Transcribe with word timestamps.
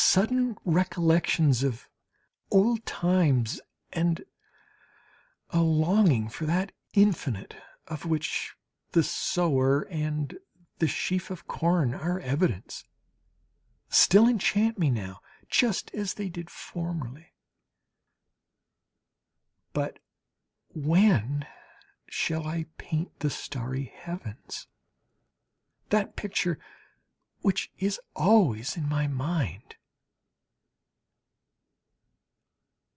Sudden 0.00 0.56
recollections 0.64 1.64
of 1.64 1.88
old 2.52 2.86
times 2.86 3.60
and 3.92 4.24
a 5.50 5.60
longing 5.60 6.28
for 6.28 6.46
that 6.46 6.70
infinite 6.92 7.56
of 7.88 8.04
which 8.06 8.54
the 8.92 9.02
"Sower" 9.02 9.82
and 9.88 10.38
the 10.78 10.86
"Sheaf 10.86 11.30
of 11.32 11.48
Corn" 11.48 11.94
are 11.94 12.20
evidence, 12.20 12.84
still 13.88 14.28
enchant 14.28 14.78
me 14.78 14.88
now, 14.88 15.20
just 15.48 15.92
as 15.92 16.14
they 16.14 16.28
did 16.28 16.48
formerly. 16.48 17.32
But 19.72 19.98
when 20.68 21.44
shall 22.08 22.46
I 22.46 22.66
paint 22.76 23.18
the 23.18 23.30
starry 23.30 23.86
heavens? 23.86 24.68
that 25.90 26.14
picture 26.14 26.58
which 27.40 27.72
is 27.78 27.98
always 28.14 28.76
in 28.76 28.88
my 28.88 29.08
mind? 29.08 29.74